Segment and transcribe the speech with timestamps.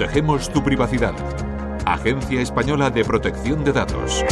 [0.00, 1.12] Protegemos tu privacidad.
[1.84, 4.24] Agencia Española de Protección de Datos.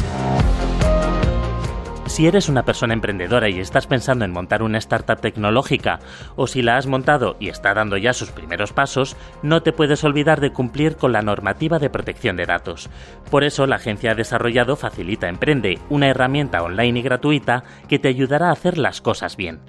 [2.18, 6.00] Si eres una persona emprendedora y estás pensando en montar una startup tecnológica
[6.34, 10.02] o si la has montado y está dando ya sus primeros pasos, no te puedes
[10.02, 12.90] olvidar de cumplir con la normativa de protección de datos.
[13.30, 18.08] Por eso la agencia ha desarrollado Facilita Emprende, una herramienta online y gratuita que te
[18.08, 19.60] ayudará a hacer las cosas bien.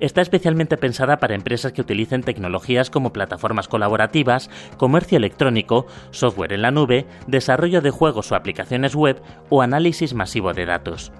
[0.00, 6.62] Está especialmente pensada para empresas que utilicen tecnologías como plataformas colaborativas, comercio electrónico, software en
[6.62, 9.20] la nube, desarrollo de juegos o aplicaciones web
[9.50, 11.12] o análisis masivo de datos.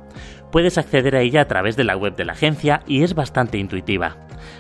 [0.51, 3.59] Puedes acceder a ella a través de la web de la agencia y es bastante
[3.59, 4.17] intuitiva.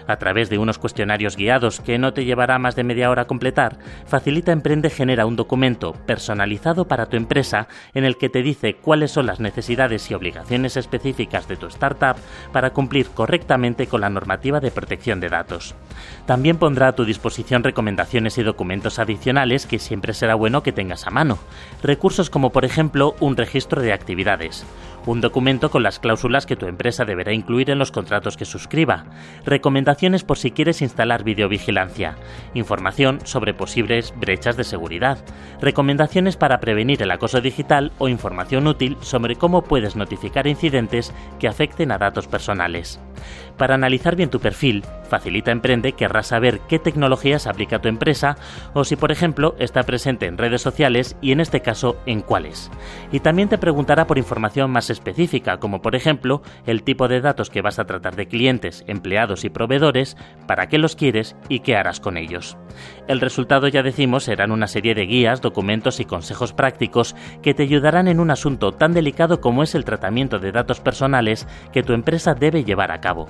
[0.06, 3.78] A través de unos cuestionarios guiados que no te llevará más de media hora completar,
[4.06, 9.10] Facilita Emprende genera un documento personalizado para tu empresa en el que te dice cuáles
[9.10, 12.16] son las necesidades y obligaciones específicas de tu startup
[12.52, 15.74] para cumplir correctamente con la normativa de protección de datos.
[16.26, 21.06] También pondrá a tu disposición recomendaciones y documentos adicionales que siempre será bueno que tengas
[21.06, 21.38] a mano.
[21.82, 24.64] Recursos como por ejemplo un registro de actividades,
[25.06, 29.04] un documento con las cláusulas que tu empresa deberá incluir en los contratos que suscriba,
[29.44, 32.16] recomendaciones por si quieres instalar videovigilancia,
[32.54, 35.18] información sobre posibles brechas de seguridad,
[35.60, 41.48] recomendaciones para prevenir el acoso digital o información útil sobre cómo puedes notificar incidentes que
[41.48, 43.00] afecten a datos personales.
[43.56, 48.36] Para analizar bien tu perfil, Facilita Emprende querrá saber qué tecnologías aplica tu empresa
[48.72, 52.70] o si, por ejemplo, está presente en redes sociales y en este caso en cuáles.
[53.12, 57.50] Y también te preguntará por información más específica, como por ejemplo el tipo de datos
[57.50, 60.16] que vas a tratar de clientes, empleados y proveedores,
[60.46, 62.56] para qué los quieres y qué harás con ellos.
[63.08, 67.64] El resultado, ya decimos, serán una serie de guías, documentos y consejos prácticos que te
[67.64, 71.92] ayudarán en un asunto tan delicado como es el tratamiento de datos personales que tu
[71.92, 73.26] empresa debe llevar a cabo.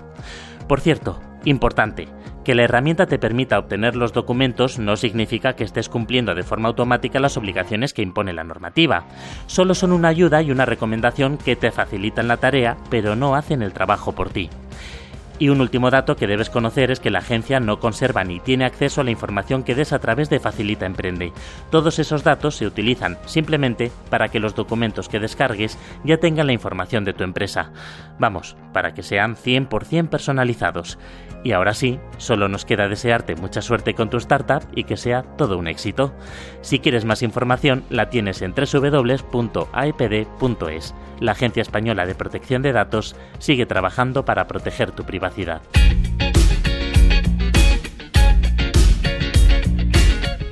[0.69, 2.09] Por cierto, importante,
[2.45, 6.69] que la herramienta te permita obtener los documentos no significa que estés cumpliendo de forma
[6.69, 9.05] automática las obligaciones que impone la normativa.
[9.47, 13.63] Solo son una ayuda y una recomendación que te facilitan la tarea, pero no hacen
[13.63, 14.49] el trabajo por ti.
[15.41, 18.67] Y un último dato que debes conocer es que la agencia no conserva ni tiene
[18.67, 21.33] acceso a la información que des a través de Facilita Emprende.
[21.71, 26.53] Todos esos datos se utilizan simplemente para que los documentos que descargues ya tengan la
[26.53, 27.73] información de tu empresa.
[28.19, 30.99] Vamos, para que sean 100% personalizados.
[31.43, 35.23] Y ahora sí, solo nos queda desearte mucha suerte con tu startup y que sea
[35.23, 36.13] todo un éxito.
[36.61, 39.35] Si quieres más información, la tienes en www.aepd.es.
[41.19, 45.30] La Agencia Española de Protección de Datos sigue trabajando para proteger tu privacidad.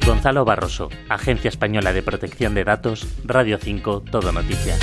[0.06, 4.78] Gonzalo Barroso, Agencia Española de Protección de Datos, Radio 5, Todo Noticias.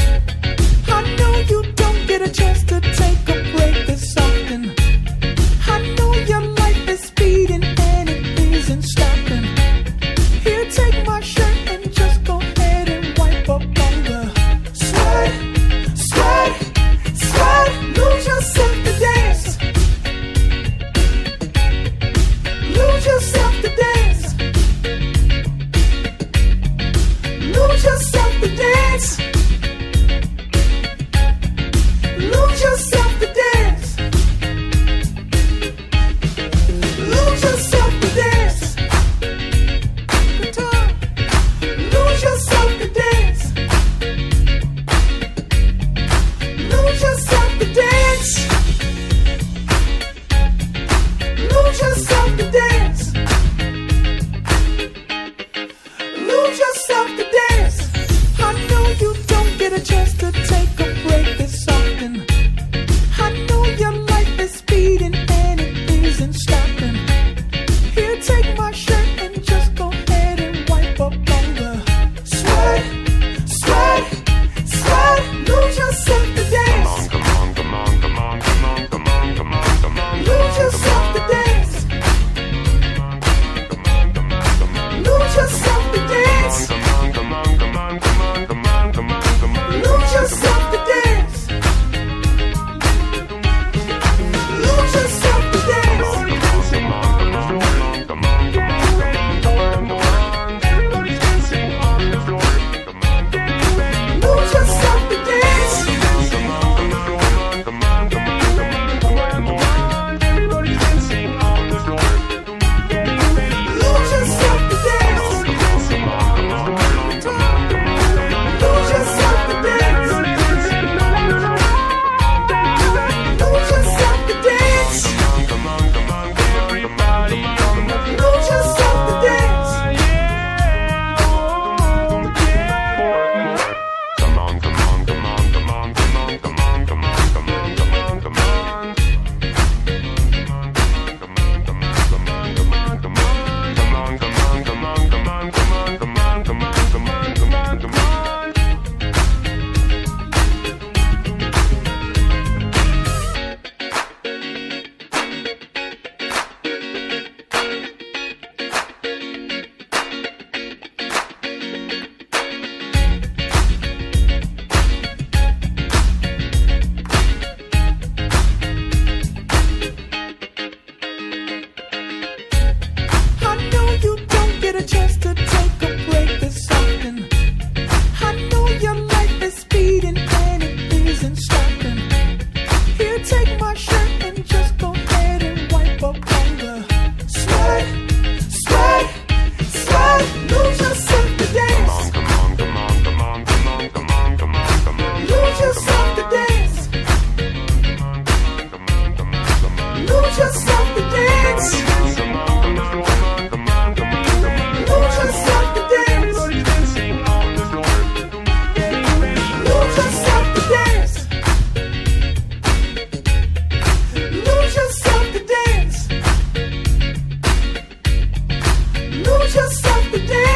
[27.86, 28.25] just say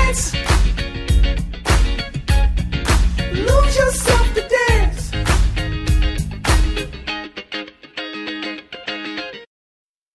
[0.09, 0.48] Right.